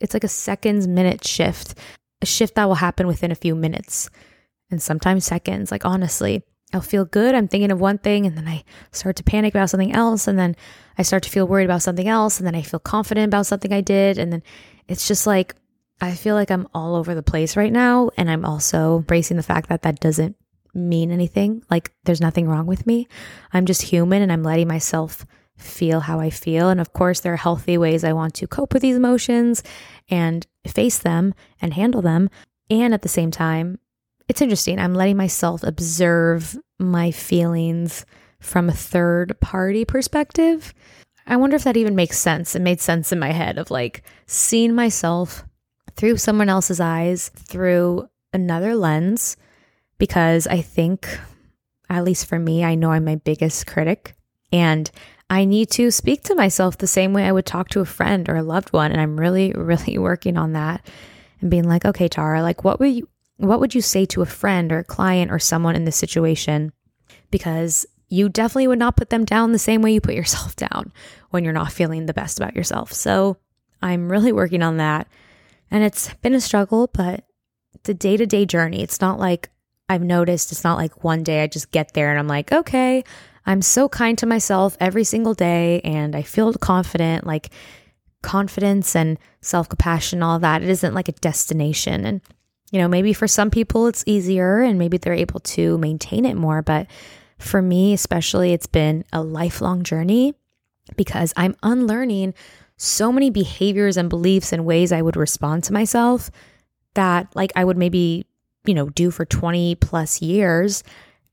it's 0.00 0.14
like 0.14 0.24
a 0.24 0.28
seconds 0.28 0.88
minute 0.88 1.26
shift 1.26 1.74
a 2.22 2.26
shift 2.26 2.54
that 2.54 2.66
will 2.66 2.76
happen 2.76 3.06
within 3.06 3.30
a 3.30 3.36
few 3.36 3.54
minutes 3.54 4.10
and 4.70 4.80
sometimes 4.80 5.24
seconds. 5.24 5.70
Like, 5.70 5.84
honestly, 5.84 6.42
I'll 6.72 6.80
feel 6.80 7.04
good. 7.04 7.34
I'm 7.34 7.48
thinking 7.48 7.72
of 7.72 7.80
one 7.80 7.98
thing 7.98 8.26
and 8.26 8.36
then 8.36 8.46
I 8.46 8.64
start 8.92 9.16
to 9.16 9.24
panic 9.24 9.54
about 9.54 9.70
something 9.70 9.92
else. 9.92 10.28
And 10.28 10.38
then 10.38 10.54
I 10.96 11.02
start 11.02 11.24
to 11.24 11.30
feel 11.30 11.46
worried 11.46 11.64
about 11.64 11.82
something 11.82 12.08
else. 12.08 12.38
And 12.38 12.46
then 12.46 12.54
I 12.54 12.62
feel 12.62 12.80
confident 12.80 13.26
about 13.26 13.46
something 13.46 13.72
I 13.72 13.80
did. 13.80 14.18
And 14.18 14.32
then 14.32 14.42
it's 14.86 15.08
just 15.08 15.26
like, 15.26 15.54
I 16.00 16.14
feel 16.14 16.34
like 16.34 16.50
I'm 16.50 16.68
all 16.72 16.94
over 16.94 17.14
the 17.14 17.22
place 17.22 17.56
right 17.56 17.72
now. 17.72 18.10
And 18.16 18.30
I'm 18.30 18.44
also 18.44 18.98
embracing 18.98 19.36
the 19.36 19.42
fact 19.42 19.68
that 19.68 19.82
that 19.82 20.00
doesn't 20.00 20.36
mean 20.72 21.10
anything. 21.10 21.64
Like, 21.70 21.92
there's 22.04 22.20
nothing 22.20 22.48
wrong 22.48 22.66
with 22.66 22.86
me. 22.86 23.08
I'm 23.52 23.66
just 23.66 23.82
human 23.82 24.22
and 24.22 24.32
I'm 24.32 24.44
letting 24.44 24.68
myself 24.68 25.26
feel 25.60 26.00
how 26.00 26.20
I 26.20 26.30
feel. 26.30 26.68
And 26.68 26.80
of 26.80 26.92
course, 26.92 27.20
there 27.20 27.32
are 27.32 27.38
healthy 27.38 27.78
ways 27.78 28.04
I 28.04 28.12
want 28.12 28.34
to 28.34 28.46
cope 28.46 28.72
with 28.72 28.82
these 28.82 28.96
emotions 28.96 29.62
and 30.08 30.46
face 30.66 30.98
them 30.98 31.34
and 31.60 31.74
handle 31.74 32.02
them. 32.02 32.30
And 32.68 32.94
at 32.94 33.02
the 33.02 33.08
same 33.08 33.30
time, 33.30 33.78
it's 34.28 34.42
interesting. 34.42 34.78
I'm 34.78 34.94
letting 34.94 35.16
myself 35.16 35.62
observe 35.62 36.56
my 36.78 37.10
feelings 37.10 38.06
from 38.40 38.68
a 38.68 38.74
third 38.74 39.38
party 39.40 39.84
perspective. 39.84 40.72
I 41.26 41.36
wonder 41.36 41.56
if 41.56 41.64
that 41.64 41.76
even 41.76 41.94
makes 41.94 42.18
sense. 42.18 42.54
It 42.54 42.62
made 42.62 42.80
sense 42.80 43.12
in 43.12 43.18
my 43.18 43.32
head 43.32 43.58
of 43.58 43.70
like 43.70 44.02
seeing 44.26 44.74
myself 44.74 45.44
through 45.96 46.16
someone 46.16 46.48
else's 46.48 46.80
eyes, 46.80 47.30
through 47.34 48.08
another 48.32 48.74
lens, 48.74 49.36
because 49.98 50.46
I 50.46 50.62
think, 50.62 51.06
at 51.88 52.04
least 52.04 52.26
for 52.26 52.38
me, 52.38 52.64
I 52.64 52.74
know 52.74 52.92
I'm 52.92 53.04
my 53.04 53.16
biggest 53.16 53.66
critic. 53.66 54.14
And 54.52 54.90
I 55.30 55.44
need 55.44 55.70
to 55.70 55.92
speak 55.92 56.24
to 56.24 56.34
myself 56.34 56.76
the 56.76 56.88
same 56.88 57.12
way 57.12 57.24
I 57.24 57.32
would 57.32 57.46
talk 57.46 57.68
to 57.70 57.80
a 57.80 57.86
friend 57.86 58.28
or 58.28 58.34
a 58.36 58.42
loved 58.42 58.72
one. 58.72 58.90
And 58.90 59.00
I'm 59.00 59.18
really, 59.18 59.52
really 59.56 59.96
working 59.96 60.36
on 60.36 60.52
that 60.52 60.84
and 61.40 61.50
being 61.50 61.68
like, 61.68 61.84
okay, 61.84 62.08
Tara, 62.08 62.42
like 62.42 62.64
what 62.64 62.80
would 62.80 62.90
you 62.90 63.08
what 63.36 63.58
would 63.58 63.74
you 63.74 63.80
say 63.80 64.04
to 64.04 64.20
a 64.20 64.26
friend 64.26 64.70
or 64.70 64.80
a 64.80 64.84
client 64.84 65.30
or 65.32 65.38
someone 65.38 65.74
in 65.74 65.86
this 65.86 65.96
situation? 65.96 66.72
Because 67.30 67.86
you 68.10 68.28
definitely 68.28 68.68
would 68.68 68.78
not 68.78 68.96
put 68.96 69.08
them 69.08 69.24
down 69.24 69.52
the 69.52 69.58
same 69.58 69.80
way 69.80 69.92
you 69.92 70.00
put 70.00 70.14
yourself 70.14 70.56
down 70.70 70.92
when 71.30 71.42
you're 71.42 71.52
not 71.54 71.72
feeling 71.72 72.04
the 72.04 72.12
best 72.12 72.38
about 72.38 72.54
yourself. 72.54 72.92
So 72.92 73.38
I'm 73.80 74.12
really 74.12 74.32
working 74.32 74.62
on 74.62 74.76
that. 74.76 75.06
And 75.70 75.82
it's 75.84 76.12
been 76.14 76.34
a 76.34 76.40
struggle, 76.40 76.90
but 76.92 77.24
it's 77.72 77.88
a 77.88 77.94
day 77.94 78.18
to 78.18 78.26
day 78.26 78.44
journey. 78.44 78.82
It's 78.82 79.00
not 79.00 79.18
like 79.18 79.48
I've 79.88 80.02
noticed, 80.02 80.52
it's 80.52 80.64
not 80.64 80.76
like 80.76 81.02
one 81.02 81.22
day 81.22 81.42
I 81.42 81.46
just 81.46 81.70
get 81.70 81.94
there 81.94 82.10
and 82.10 82.18
I'm 82.18 82.28
like, 82.28 82.52
okay, 82.52 83.04
I'm 83.50 83.62
so 83.62 83.88
kind 83.88 84.16
to 84.18 84.26
myself 84.26 84.76
every 84.78 85.02
single 85.02 85.34
day 85.34 85.80
and 85.82 86.14
I 86.14 86.22
feel 86.22 86.52
confident, 86.54 87.26
like 87.26 87.50
confidence 88.22 88.94
and 88.94 89.18
self 89.40 89.68
compassion, 89.68 90.22
all 90.22 90.38
that. 90.38 90.62
It 90.62 90.68
isn't 90.68 90.94
like 90.94 91.08
a 91.08 91.12
destination. 91.12 92.06
And 92.06 92.20
You 92.70 92.78
know, 92.78 92.86
maybe 92.86 93.12
for 93.12 93.26
some 93.26 93.50
people 93.50 93.88
it's 93.88 94.04
easier 94.06 94.60
and 94.60 94.78
maybe 94.78 94.98
they're 94.98 95.14
able 95.14 95.40
to 95.40 95.78
maintain 95.78 96.24
it 96.24 96.36
more. 96.36 96.62
But 96.62 96.86
for 97.38 97.60
me, 97.60 97.92
especially, 97.92 98.52
it's 98.52 98.68
been 98.68 99.04
a 99.12 99.20
lifelong 99.20 99.82
journey 99.82 100.34
because 100.96 101.32
I'm 101.36 101.56
unlearning 101.64 102.34
so 102.76 103.10
many 103.10 103.30
behaviors 103.30 103.96
and 103.96 104.08
beliefs 104.08 104.52
and 104.52 104.64
ways 104.64 104.92
I 104.92 105.02
would 105.02 105.16
respond 105.16 105.64
to 105.64 105.72
myself 105.72 106.30
that, 106.94 107.34
like, 107.34 107.50
I 107.56 107.64
would 107.64 107.76
maybe, 107.76 108.26
you 108.64 108.74
know, 108.74 108.90
do 108.90 109.10
for 109.10 109.24
20 109.24 109.74
plus 109.74 110.22
years. 110.22 110.84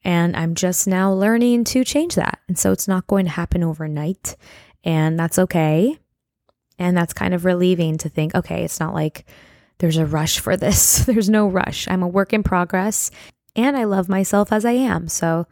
And 0.07 0.37
I'm 0.37 0.55
just 0.55 0.87
now 0.87 1.11
learning 1.11 1.65
to 1.65 1.83
change 1.83 2.15
that. 2.15 2.39
And 2.47 2.57
so 2.57 2.71
it's 2.71 2.87
not 2.87 3.07
going 3.07 3.25
to 3.25 3.31
happen 3.31 3.61
overnight. 3.61 4.37
And 4.85 5.19
that's 5.19 5.37
okay. 5.37 5.99
And 6.79 6.95
that's 6.95 7.11
kind 7.11 7.33
of 7.33 7.43
relieving 7.43 7.97
to 7.97 8.07
think, 8.07 8.33
okay, 8.33 8.63
it's 8.63 8.79
not 8.79 8.93
like 8.93 9.25
there's 9.79 9.97
a 9.97 10.05
rush 10.05 10.39
for 10.39 10.55
this. 10.55 10.99
There's 11.05 11.29
no 11.29 11.47
rush. 11.47 11.89
I'm 11.89 12.03
a 12.03 12.07
work 12.07 12.31
in 12.31 12.41
progress 12.41 13.11
and 13.53 13.75
I 13.75 13.83
love 13.83 14.07
myself 14.07 14.53
as 14.53 14.63
I 14.63 14.71
am. 14.71 15.09
So 15.09 15.45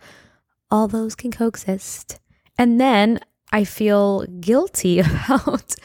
all 0.71 0.87
those 0.87 1.15
can 1.15 1.31
coexist. 1.31 2.19
And 2.57 2.79
then 2.79 3.19
I 3.51 3.65
feel 3.65 4.25
guilty 4.39 4.99
about 4.99 5.75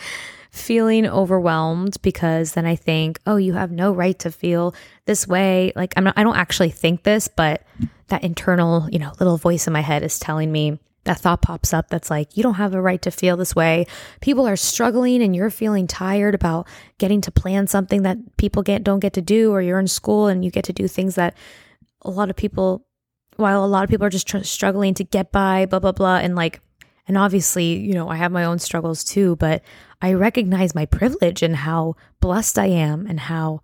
feeling 0.51 1.07
overwhelmed 1.07 1.97
because 2.03 2.53
then 2.53 2.67
I 2.67 2.77
think, 2.77 3.21
oh, 3.27 3.37
you 3.37 3.53
have 3.53 3.71
no 3.71 3.93
right 3.93 4.19
to 4.21 4.31
feel 4.33 4.75
this 5.05 5.27
way. 5.27 5.73
Like 5.77 5.95
I'm 5.97 6.05
not, 6.05 6.15
I 6.17 6.23
don't 6.23 6.37
actually 6.37 6.71
think 6.71 7.05
this, 7.05 7.29
but 7.29 7.63
that 8.09 8.25
internal, 8.25 8.89
you 8.91 8.99
know, 8.99 9.13
little 9.21 9.37
voice 9.37 9.67
in 9.67 9.73
my 9.73 9.81
head 9.81 10.03
is 10.03 10.19
telling 10.19 10.51
me 10.51 10.79
that 11.05 11.19
thought 11.19 11.41
pops 11.41 11.73
up 11.73 11.89
that's 11.89 12.11
like, 12.11 12.37
you 12.37 12.43
don't 12.43 12.55
have 12.55 12.75
a 12.75 12.83
right 12.83 13.01
to 13.03 13.11
feel 13.11 13.37
this 13.37 13.57
way. 13.57 13.87
People 14.21 14.47
are 14.47 14.57
struggling 14.57 15.23
and 15.23 15.35
you're 15.35 15.51
feeling 15.51 15.87
tired 15.87 16.35
about 16.35 16.67
getting 16.99 17.21
to 17.23 17.31
plan 17.31 17.67
something 17.67 18.03
that 18.03 18.19
people 18.37 18.63
get 18.63 18.85
don't 18.85 19.01
get 19.01 19.15
to 19.15 19.23
do, 19.23 19.51
or 19.51 19.63
you're 19.63 19.79
in 19.79 19.87
school 19.87 20.27
and 20.27 20.45
you 20.45 20.51
get 20.51 20.65
to 20.65 20.73
do 20.73 20.87
things 20.87 21.15
that 21.15 21.37
a 22.03 22.11
lot 22.11 22.29
of 22.29 22.37
people, 22.37 22.85
while 23.37 23.65
a 23.65 23.67
lot 23.67 23.85
of 23.85 23.89
people 23.89 24.05
are 24.05 24.11
just 24.11 24.27
tr- 24.27 24.39
struggling 24.39 24.93
to 24.95 25.05
get 25.05 25.33
by, 25.33 25.65
blah, 25.65 25.79
blah, 25.79 25.93
blah. 25.93 26.17
And 26.17 26.35
like, 26.37 26.61
and 27.11 27.19
obviously, 27.19 27.77
you 27.77 27.93
know, 27.93 28.09
I 28.09 28.15
have 28.15 28.31
my 28.31 28.45
own 28.45 28.61
struggles 28.61 29.03
too, 29.03 29.35
but 29.35 29.65
I 30.01 30.13
recognize 30.13 30.77
my 30.77 30.87
privilege 30.87 31.43
and 31.43 31.57
how 31.57 31.97
blessed 32.21 32.57
I 32.57 32.67
am 32.67 33.05
and 33.05 33.19
how 33.19 33.63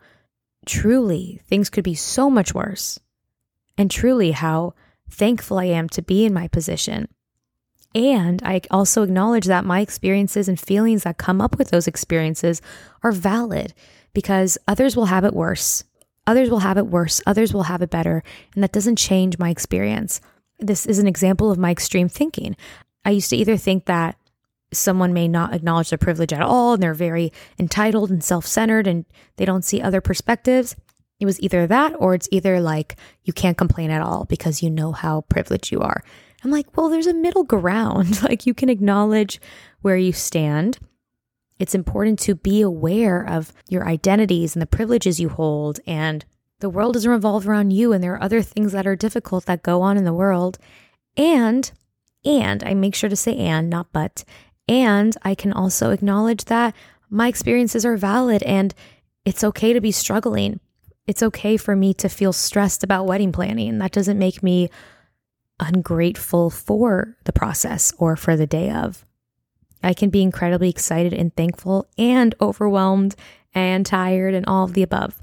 truly 0.66 1.40
things 1.46 1.70
could 1.70 1.84
be 1.84 1.94
so 1.94 2.28
much 2.28 2.54
worse. 2.54 2.98
And 3.78 3.88
truly 3.88 4.32
how 4.32 4.74
thankful 5.08 5.60
I 5.60 5.66
am 5.66 5.88
to 5.90 6.02
be 6.02 6.24
in 6.24 6.34
my 6.34 6.48
position. 6.48 7.06
And 7.94 8.42
I 8.42 8.62
also 8.68 9.04
acknowledge 9.04 9.44
that 9.44 9.64
my 9.64 9.78
experiences 9.78 10.48
and 10.48 10.58
feelings 10.58 11.04
that 11.04 11.16
come 11.16 11.40
up 11.40 11.56
with 11.56 11.70
those 11.70 11.86
experiences 11.86 12.60
are 13.04 13.12
valid 13.12 13.74
because 14.12 14.58
others 14.66 14.96
will 14.96 15.06
have 15.06 15.24
it 15.24 15.34
worse. 15.34 15.84
Others 16.26 16.50
will 16.50 16.58
have 16.58 16.78
it 16.78 16.88
worse. 16.88 17.22
Others 17.28 17.54
will 17.54 17.62
have 17.62 17.80
it 17.80 17.90
better. 17.90 18.24
And 18.56 18.64
that 18.64 18.72
doesn't 18.72 18.96
change 18.96 19.38
my 19.38 19.50
experience. 19.50 20.20
This 20.58 20.84
is 20.84 20.98
an 20.98 21.06
example 21.06 21.52
of 21.52 21.58
my 21.58 21.70
extreme 21.70 22.08
thinking. 22.08 22.56
I 23.06 23.10
used 23.10 23.30
to 23.30 23.36
either 23.36 23.56
think 23.56 23.84
that 23.84 24.18
someone 24.72 25.12
may 25.12 25.28
not 25.28 25.54
acknowledge 25.54 25.90
their 25.90 25.98
privilege 25.98 26.32
at 26.32 26.42
all 26.42 26.74
and 26.74 26.82
they're 26.82 26.92
very 26.92 27.32
entitled 27.58 28.10
and 28.10 28.22
self 28.22 28.44
centered 28.44 28.88
and 28.88 29.04
they 29.36 29.44
don't 29.44 29.64
see 29.64 29.80
other 29.80 30.00
perspectives. 30.00 30.74
It 31.20 31.24
was 31.24 31.40
either 31.40 31.66
that 31.68 31.94
or 31.98 32.14
it's 32.14 32.28
either 32.32 32.60
like 32.60 32.96
you 33.22 33.32
can't 33.32 33.56
complain 33.56 33.90
at 33.90 34.02
all 34.02 34.24
because 34.24 34.62
you 34.62 34.70
know 34.70 34.90
how 34.90 35.22
privileged 35.22 35.70
you 35.70 35.80
are. 35.80 36.02
I'm 36.44 36.50
like, 36.50 36.76
well, 36.76 36.88
there's 36.88 37.06
a 37.06 37.14
middle 37.14 37.44
ground. 37.44 38.22
like 38.28 38.44
you 38.44 38.54
can 38.54 38.68
acknowledge 38.68 39.40
where 39.82 39.96
you 39.96 40.12
stand. 40.12 40.78
It's 41.60 41.74
important 41.74 42.18
to 42.20 42.34
be 42.34 42.60
aware 42.60 43.26
of 43.26 43.52
your 43.68 43.86
identities 43.86 44.54
and 44.54 44.60
the 44.60 44.66
privileges 44.66 45.20
you 45.20 45.28
hold. 45.28 45.78
And 45.86 46.24
the 46.58 46.68
world 46.68 46.94
doesn't 46.94 47.10
revolve 47.10 47.48
around 47.48 47.70
you. 47.70 47.92
And 47.92 48.02
there 48.02 48.14
are 48.14 48.22
other 48.22 48.42
things 48.42 48.72
that 48.72 48.86
are 48.86 48.96
difficult 48.96 49.46
that 49.46 49.62
go 49.62 49.80
on 49.80 49.96
in 49.96 50.04
the 50.04 50.12
world. 50.12 50.58
And, 51.16 51.70
and 52.26 52.62
I 52.64 52.74
make 52.74 52.94
sure 52.94 53.08
to 53.08 53.16
say 53.16 53.36
and, 53.36 53.70
not 53.70 53.92
but. 53.92 54.24
And 54.68 55.16
I 55.22 55.34
can 55.34 55.52
also 55.52 55.90
acknowledge 55.90 56.46
that 56.46 56.74
my 57.08 57.28
experiences 57.28 57.86
are 57.86 57.96
valid 57.96 58.42
and 58.42 58.74
it's 59.24 59.44
okay 59.44 59.72
to 59.72 59.80
be 59.80 59.92
struggling. 59.92 60.60
It's 61.06 61.22
okay 61.22 61.56
for 61.56 61.76
me 61.76 61.94
to 61.94 62.08
feel 62.08 62.32
stressed 62.32 62.82
about 62.82 63.06
wedding 63.06 63.32
planning. 63.32 63.78
That 63.78 63.92
doesn't 63.92 64.18
make 64.18 64.42
me 64.42 64.70
ungrateful 65.60 66.50
for 66.50 67.16
the 67.24 67.32
process 67.32 67.92
or 67.98 68.16
for 68.16 68.36
the 68.36 68.46
day 68.46 68.70
of. 68.70 69.04
I 69.82 69.94
can 69.94 70.10
be 70.10 70.22
incredibly 70.22 70.68
excited 70.68 71.14
and 71.14 71.34
thankful 71.36 71.86
and 71.96 72.34
overwhelmed 72.40 73.14
and 73.54 73.86
tired 73.86 74.34
and 74.34 74.44
all 74.46 74.64
of 74.64 74.74
the 74.74 74.82
above. 74.82 75.22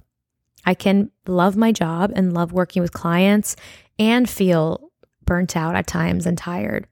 I 0.66 0.74
can 0.74 1.12
love 1.28 1.58
my 1.58 1.74
job 1.74 2.14
and 2.16 2.34
love 2.34 2.54
working 2.54 2.82
with 2.82 2.94
clients 2.94 3.58
and 4.00 4.30
feel 4.30 4.92
burnt 5.26 5.58
out 5.58 5.76
at 5.76 5.88
times 5.88 6.26
and 6.26 6.38
tired. 6.38 6.88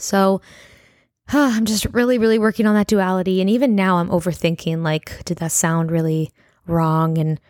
So, 0.00 0.40
huh, 1.28 1.50
I'm 1.54 1.64
just 1.64 1.86
really, 1.92 2.18
really 2.18 2.38
working 2.38 2.66
on 2.66 2.74
that 2.74 2.86
duality. 2.86 3.40
And 3.40 3.50
even 3.50 3.74
now, 3.74 3.96
I'm 3.98 4.08
overthinking 4.08 4.82
like, 4.82 5.24
did 5.24 5.38
that 5.38 5.52
sound 5.52 5.90
really 5.90 6.30
wrong? 6.66 7.18
And, 7.18 7.40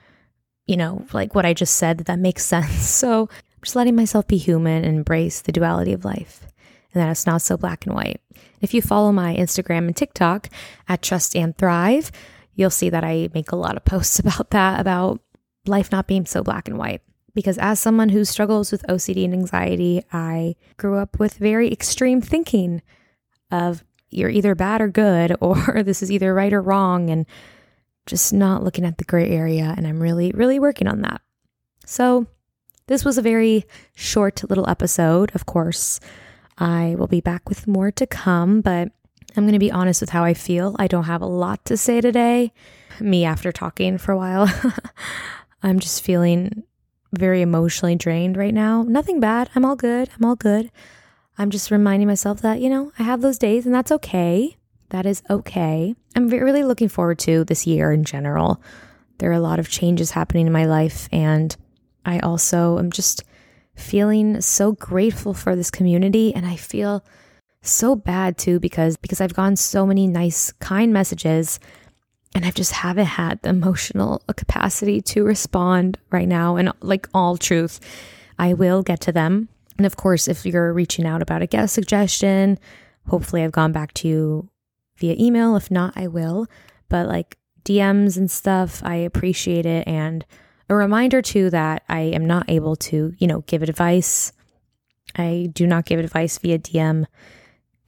you 0.67 0.77
know, 0.77 1.07
like 1.13 1.35
what 1.35 1.47
I 1.47 1.55
just 1.55 1.77
said, 1.77 1.99
did 1.99 2.07
that 2.07 2.19
makes 2.19 2.45
sense? 2.47 2.89
So, 2.89 3.29
I'm 3.31 3.65
just 3.65 3.77
letting 3.77 3.97
myself 3.97 4.27
be 4.27 4.39
human 4.39 4.85
and 4.85 4.97
embrace 4.97 5.43
the 5.43 5.53
duality 5.53 5.93
of 5.93 6.05
life 6.05 6.47
and 6.93 7.03
that 7.03 7.11
it's 7.11 7.27
not 7.27 7.43
so 7.43 7.57
black 7.57 7.87
and 7.87 7.95
white. 7.95 8.21
If 8.61 8.75
you 8.75 8.83
follow 8.83 9.13
my 9.13 9.35
Instagram 9.37 9.87
and 9.87 9.97
TikTok 9.97 10.49
at 10.89 11.03
Trust 11.03 11.37
and 11.37 11.57
Thrive, 11.57 12.11
you'll 12.55 12.71
see 12.71 12.91
that 12.91 13.05
I 13.05 13.29
make 13.33 13.53
a 13.53 13.57
lot 13.57 13.77
of 13.77 13.85
posts 13.85 14.19
about 14.19 14.51
that, 14.51 14.81
about 14.81 15.21
life 15.67 15.93
not 15.93 16.07
being 16.07 16.27
so 16.27 16.43
black 16.43 16.69
and 16.69 16.79
white. 16.79 17.03
Because 17.41 17.59
as 17.59 17.81
someone 17.81 18.11
who 18.11 18.25
struggles 18.25 18.71
with 18.71 18.85
OCD 18.89 19.25
and 19.25 19.33
anxiety, 19.33 20.05
I 20.13 20.57
grew 20.77 20.99
up 20.99 21.19
with 21.19 21.35
very 21.35 21.73
extreme 21.73 22.21
thinking 22.21 22.83
of 23.51 23.83
you're 24.11 24.31
either 24.31 24.55
bad 24.55 24.81
or 24.81 24.89
good, 24.89 25.37
or 25.41 25.83
this 25.83 26.03
is 26.03 26.11
either 26.11 26.35
right 26.35 26.53
or 26.53 26.63
wrong, 26.63 27.11
and 27.11 27.27
just 28.07 28.33
not 28.33 28.63
looking 28.63 28.85
at 28.85 28.99
the 28.99 29.05
gray 29.05 29.31
area. 29.31 29.75
And 29.77 29.87
I'm 29.87 30.01
really, 30.01 30.33
really 30.33 30.59
working 30.59 30.87
on 30.87 31.03
that. 31.03 31.21
So 31.87 32.27
this 32.87 33.05
was 33.05 33.19
a 33.19 33.23
very 33.23 33.67
short 33.95 34.49
little 34.49 34.69
episode. 34.69 35.33
Of 35.35 35.47
course, 35.47 36.01
I 36.59 36.95
will 36.99 37.07
be 37.07 37.21
back 37.21 37.49
with 37.49 37.67
more 37.67 37.91
to 37.93 38.07
come, 38.07 38.61
but 38.61 38.89
I'm 39.37 39.45
going 39.45 39.53
to 39.53 39.59
be 39.59 39.71
honest 39.71 40.01
with 40.01 40.11
how 40.11 40.25
I 40.25 40.35
feel. 40.35 40.77
I 40.79 40.89
don't 40.89 41.05
have 41.05 41.23
a 41.23 41.27
lot 41.27 41.65
to 41.67 41.77
say 41.77 42.01
today. 42.01 42.53
Me, 42.99 43.25
after 43.25 43.53
talking 43.53 43.97
for 43.97 44.13
a 44.13 44.17
while, 44.17 44.53
I'm 45.63 45.79
just 45.79 46.03
feeling 46.03 46.65
very 47.13 47.43
emotionally 47.43 47.97
drained 47.97 48.37
right 48.37 48.55
now. 48.55 48.83
Nothing 48.83 49.21
bad. 49.21 49.51
I'm 49.55 49.65
all 49.65 49.77
good. 49.77 50.11
I'm 50.17 50.25
all 50.25 50.37
good. 50.37 50.71
I'm 51.39 51.51
just 51.51 51.71
reminding 51.71 52.09
myself 52.09 52.43
that, 52.43 52.61
you 52.61 52.69
know, 52.69 52.93
I 52.99 53.03
have 53.03 53.21
those 53.21 53.39
days 53.39 53.67
and 53.67 53.75
that's 53.75 53.93
okay. 53.93 54.57
That 54.91 55.07
is 55.07 55.23
okay. 55.31 55.95
I'm 56.15 56.29
really 56.29 56.65
looking 56.65 56.89
forward 56.89 57.19
to 57.21 57.45
this 57.45 57.67
year 57.67 57.93
in 57.93 58.05
general. 58.05 58.61
There 59.19 59.31
are 59.31 59.35
a 59.35 59.41
lot 59.41 59.59
of 59.59 59.69
changes 59.69 60.11
happening 60.11 60.47
in 60.47 60.53
my 60.53 60.67
life 60.67 61.09
and 61.13 61.57
I 62.05 62.19
also 62.21 62.79
am 62.79 62.91
just 62.91 63.25
feeling 63.75 64.41
so 64.41 64.73
grateful 64.73 65.33
for 65.33 65.57
this 65.57 65.71
community 65.71 66.35
and 66.35 66.45
I 66.45 66.57
feel 66.57 67.05
so 67.63 67.95
bad 67.95 68.39
too 68.39 68.59
because 68.59 68.97
because 68.97 69.21
I've 69.21 69.35
gotten 69.35 69.57
so 69.57 69.87
many 69.87 70.07
nice 70.07 70.53
kind 70.53 70.93
messages 70.93 71.61
and 72.35 72.45
I 72.45 72.51
just 72.51 72.73
haven't 72.73 73.07
had 73.07 73.43
the 73.43 73.49
emotional 73.49 74.23
capacity 74.37 75.01
to 75.03 75.25
respond 75.25 75.99
right 76.11 76.29
now. 76.29 76.57
And 76.57 76.73
like 76.81 77.09
all 77.13 77.37
truth 77.37 77.81
I 78.39 78.55
will 78.55 78.83
get 78.83 79.01
to 79.03 79.13
them. 79.13 79.49
And 79.77 79.87
of 79.87 79.97
course 79.97 80.29
if 80.29 80.47
you're 80.47 80.73
reaching 80.73 81.07
out 81.07 81.23
about 81.23 81.43
a 81.43 81.47
guest 81.47 81.75
suggestion 81.75 82.59
hopefully 83.09 83.43
I've 83.43 83.53
gone 83.53 83.73
back 83.73 83.93
to 83.95 84.09
you 84.09 84.49
via 84.97 85.17
email. 85.19 85.57
If 85.57 85.71
not 85.71 85.95
I 85.97 86.07
will. 86.07 86.47
But 86.89 87.09
like 87.09 87.37
DMs 87.65 88.17
and 88.17 88.31
stuff 88.31 88.83
I 88.85 88.97
appreciate 88.97 89.67
it. 89.67 89.87
And 89.89 90.25
a 90.69 90.75
reminder 90.75 91.21
too 91.21 91.51
that 91.51 91.83
I 91.89 92.01
am 92.01 92.25
not 92.25 92.49
able 92.49 92.77
to, 92.77 93.13
you 93.19 93.27
know, 93.27 93.41
give 93.43 93.63
advice. 93.63 94.33
I 95.17 95.51
do 95.53 95.67
not 95.67 95.87
give 95.87 95.99
advice 95.99 96.39
via 96.39 96.61
DM, 96.61 97.07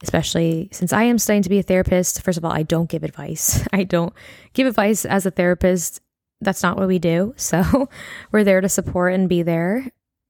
especially 0.03 0.69
since 0.71 0.93
I 0.93 1.03
am 1.03 1.17
studying 1.17 1.43
to 1.43 1.49
be 1.49 1.59
a 1.59 1.63
therapist. 1.63 2.21
First 2.21 2.37
of 2.37 2.45
all, 2.45 2.51
I 2.51 2.63
don't 2.63 2.89
give 2.89 3.03
advice. 3.03 3.65
I 3.73 3.83
don't 3.83 4.13
give 4.53 4.67
advice 4.67 5.05
as 5.05 5.25
a 5.25 5.31
therapist. 5.31 6.01
That's 6.41 6.61
not 6.61 6.77
what 6.77 6.87
we 6.87 6.99
do. 6.99 7.33
So 7.43 7.89
we're 8.31 8.43
there 8.43 8.61
to 8.61 8.69
support 8.69 9.13
and 9.13 9.29
be 9.29 9.41
there, 9.41 9.87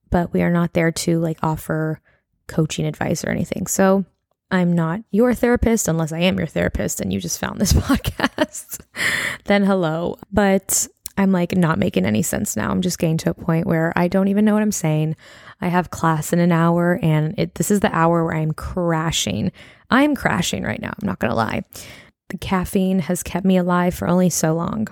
but 0.09 0.31
we 0.31 0.41
are 0.43 0.51
not 0.51 0.73
there 0.73 0.91
to 0.91 1.19
like 1.19 1.39
offer 1.43 1.99
coaching 2.47 2.85
advice 2.85 3.23
or 3.23 3.29
anything. 3.29 3.67
So 3.67 4.05
I'm 4.51 4.73
not 4.73 5.01
your 5.09 5.33
therapist 5.33 5.87
unless 5.87 6.11
I 6.11 6.19
am 6.19 6.37
your 6.37 6.47
therapist 6.47 7.01
and 7.01 7.11
you 7.11 7.19
just 7.19 7.39
found 7.39 7.59
this 7.59 7.73
podcast. 7.73 8.79
then 9.45 9.63
hello. 9.65 10.19
But 10.31 10.87
I'm 11.17 11.31
like 11.31 11.55
not 11.55 11.77
making 11.77 12.05
any 12.05 12.23
sense 12.23 12.57
now. 12.57 12.71
I'm 12.71 12.81
just 12.81 12.97
getting 12.97 13.17
to 13.17 13.29
a 13.29 13.35
point 13.35 13.67
where 13.67 13.93
I 13.95 14.07
don't 14.07 14.29
even 14.29 14.45
know 14.45 14.53
what 14.53 14.63
I'm 14.63 14.71
saying. 14.71 15.15
I 15.61 15.67
have 15.67 15.91
class 15.91 16.33
in 16.33 16.39
an 16.39 16.51
hour 16.51 16.99
and 17.01 17.35
it, 17.37 17.55
this 17.55 17.69
is 17.69 17.81
the 17.81 17.95
hour 17.95 18.25
where 18.25 18.35
I'm 18.35 18.51
crashing. 18.51 19.51
I'm 19.89 20.15
crashing 20.15 20.63
right 20.63 20.81
now. 20.81 20.93
I'm 20.99 21.07
not 21.07 21.19
going 21.19 21.29
to 21.29 21.35
lie. 21.35 21.63
The 22.29 22.37
caffeine 22.37 22.99
has 22.99 23.21
kept 23.21 23.45
me 23.45 23.57
alive 23.57 23.93
for 23.93 24.07
only 24.07 24.29
so 24.29 24.53
long. 24.53 24.87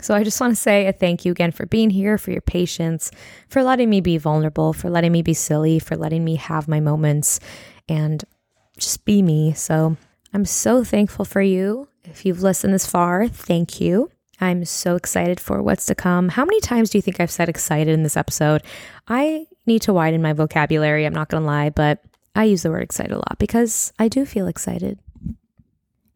So 0.00 0.14
I 0.14 0.22
just 0.22 0.40
want 0.40 0.52
to 0.52 0.60
say 0.60 0.86
a 0.86 0.92
thank 0.92 1.24
you 1.24 1.32
again 1.32 1.50
for 1.50 1.66
being 1.66 1.90
here, 1.90 2.18
for 2.18 2.30
your 2.30 2.40
patience, 2.40 3.10
for 3.48 3.64
letting 3.64 3.90
me 3.90 4.00
be 4.00 4.16
vulnerable, 4.16 4.72
for 4.72 4.90
letting 4.90 5.10
me 5.10 5.22
be 5.22 5.34
silly, 5.34 5.80
for 5.80 5.96
letting 5.96 6.24
me 6.24 6.36
have 6.36 6.68
my 6.68 6.78
moments 6.78 7.40
and 7.88 8.22
just 8.78 9.04
be 9.04 9.22
me. 9.22 9.54
So 9.54 9.96
I'm 10.32 10.44
so 10.44 10.84
thankful 10.84 11.24
for 11.24 11.42
you. 11.42 11.88
If 12.04 12.24
you've 12.24 12.42
listened 12.42 12.72
this 12.72 12.86
far, 12.86 13.26
thank 13.26 13.80
you. 13.80 14.10
I'm 14.40 14.64
so 14.64 14.94
excited 14.96 15.40
for 15.40 15.62
what's 15.62 15.86
to 15.86 15.94
come. 15.94 16.28
How 16.28 16.44
many 16.44 16.60
times 16.60 16.90
do 16.90 16.98
you 16.98 17.02
think 17.02 17.20
I've 17.20 17.30
said 17.30 17.48
excited 17.48 17.92
in 17.92 18.02
this 18.02 18.16
episode? 18.16 18.62
I 19.08 19.46
need 19.66 19.82
to 19.82 19.92
widen 19.92 20.22
my 20.22 20.32
vocabulary, 20.32 21.04
I'm 21.04 21.14
not 21.14 21.28
going 21.28 21.42
to 21.42 21.46
lie, 21.46 21.70
but 21.70 22.02
I 22.34 22.44
use 22.44 22.62
the 22.62 22.70
word 22.70 22.82
excited 22.82 23.12
a 23.12 23.16
lot 23.16 23.36
because 23.38 23.92
I 23.98 24.08
do 24.08 24.24
feel 24.24 24.46
excited 24.46 24.98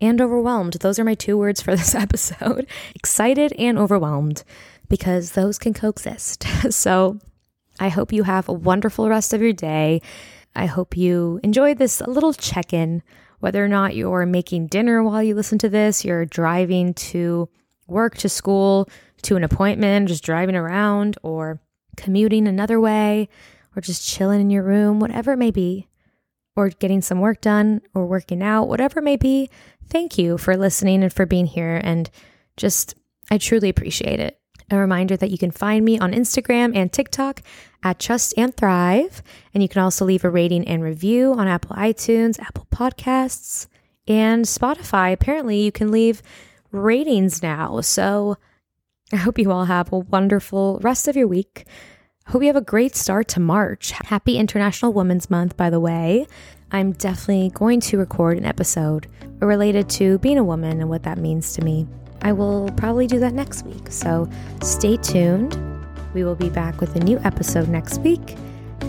and 0.01 0.21
overwhelmed. 0.21 0.75
Those 0.75 0.99
are 0.99 1.05
my 1.05 1.15
two 1.15 1.39
words 1.39 1.61
for 1.61 1.75
this 1.77 1.95
episode 1.95 2.67
excited 2.95 3.53
and 3.55 3.79
overwhelmed, 3.79 4.45
because 4.89 5.33
those 5.33 5.59
can 5.59 5.75
coexist. 5.75 6.45
so 6.73 7.19
I 7.81 7.89
hope 7.89 8.13
you 8.13 8.25
have 8.25 8.49
a 8.49 8.53
wonderful 8.53 9.09
rest 9.09 9.33
of 9.33 9.41
your 9.41 9.53
day. 9.53 10.03
I 10.55 10.67
hope 10.67 10.97
you 10.97 11.41
enjoyed 11.43 11.79
this 11.79 12.01
little 12.03 12.35
check 12.35 12.73
in, 12.73 13.03
whether 13.41 13.65
or 13.65 13.69
not 13.69 13.97
you're 13.97 14.27
making 14.27 14.67
dinner 14.67 15.03
while 15.03 15.23
you 15.23 15.35
listen 15.35 15.59
to 15.59 15.69
this, 15.69 16.05
you're 16.05 16.27
driving 16.27 16.95
to 16.95 17.49
work, 17.87 18.17
to 18.19 18.29
school, 18.29 18.89
to 19.23 19.37
an 19.37 19.45
appointment, 19.45 20.09
just 20.09 20.25
driving 20.25 20.57
around, 20.57 21.17
or 21.23 21.61
commuting 21.97 22.49
another 22.49 22.81
way, 22.81 23.29
or 23.77 23.83
just 23.83 24.07
chilling 24.07 24.41
in 24.41 24.51
your 24.51 24.63
room, 24.63 25.01
whatever 25.01 25.33
it 25.33 25.39
may 25.39 25.51
be, 25.51 25.89
or 26.57 26.69
getting 26.69 27.01
some 27.01 27.21
work 27.21 27.41
done, 27.41 27.81
or 27.95 28.07
working 28.07 28.43
out, 28.43 28.69
whatever 28.69 29.01
it 29.01 29.05
may 29.05 29.17
be 29.17 29.49
thank 29.93 30.17
you 30.17 30.39
for 30.39 30.57
listening 30.57 31.03
and 31.03 31.13
for 31.13 31.27
being 31.27 31.47
here. 31.47 31.81
And 31.85 32.11
just, 32.57 32.95
I 33.31 33.39
truly 33.39 33.69
appreciate 33.69 34.21
it. 34.21 34.39
A 34.71 34.77
reminder 34.77 35.19
that 35.19 35.31
you 35.31 35.37
can 35.37 35.51
find 35.51 35.85
me 35.85 35.99
on 35.99 36.13
Instagram 36.13 36.75
and 36.75 36.91
TikTok 36.91 37.43
at 37.83 37.99
Trust 37.99 38.33
and 38.39 38.57
Thrive. 38.57 39.23
And 39.53 39.63
you 39.63 39.69
can 39.69 39.83
also 39.83 40.07
leave 40.07 40.25
a 40.25 40.31
rating 40.31 40.67
and 40.67 40.83
review 40.83 41.35
on 41.35 41.47
Apple 41.47 41.77
iTunes, 41.77 42.41
Apple 42.41 42.67
Podcasts, 42.73 43.67
and 44.09 44.47
Spotify. 44.47 45.13
Apparently, 45.13 45.61
you 45.61 45.71
can 45.71 45.91
leave 45.91 46.23
ratings 46.73 47.43
now. 47.43 47.81
So 47.81 48.37
I 49.13 49.17
hope 49.17 49.39
you 49.39 49.53
all 49.53 49.67
have 49.67 49.93
a 49.93 49.99
wonderful 49.99 50.79
rest 50.83 51.07
of 51.07 51.17
your 51.17 51.29
week. 51.29 51.67
Hope 52.29 52.43
you 52.43 52.49
have 52.49 52.57
a 52.57 52.63
great 52.63 52.97
start 52.97 53.29
to 53.29 53.41
March. 53.41 53.91
Happy 53.91 54.39
International 54.39 54.93
Women's 54.93 55.29
Month, 55.29 55.57
by 55.57 55.71
the 55.71 55.81
way. 55.81 56.27
I'm 56.71 56.93
definitely 56.93 57.51
going 57.51 57.81
to 57.81 57.99
record 57.99 58.39
an 58.39 58.47
episode 58.47 59.07
related 59.41 59.91
to 59.91 60.19
being 60.19 60.39
a 60.39 60.45
woman 60.45 60.81
and 60.81 60.89
what 60.89 61.03
that 61.03 61.19
means 61.19 61.53
to 61.55 61.63
me. 61.63 61.87
I 62.23 62.33
will 62.33 62.71
probably 62.77 63.07
do 63.07 63.19
that 63.19 63.35
next 63.35 63.67
week, 63.67 63.91
so 63.91 64.31
stay 64.63 64.97
tuned. 64.97 65.59
We 66.15 66.25
will 66.25 66.37
be 66.37 66.49
back 66.49 66.81
with 66.81 66.95
a 66.97 67.01
new 67.01 67.19
episode 67.25 67.69
next 67.69 67.99
week, 67.99 68.37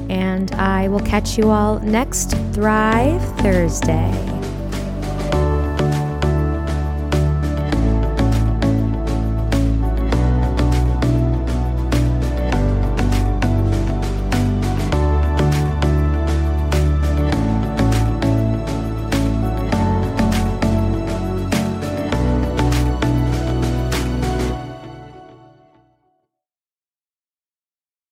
and 0.09 0.51
I 0.53 0.87
will 0.87 1.01
catch 1.01 1.37
you 1.37 1.49
all 1.49 1.79
next 1.79 2.31
Thrive 2.53 3.21
Thursday. 3.39 4.42